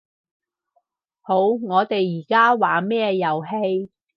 [1.21, 3.91] 好，我哋而家玩咩遊戲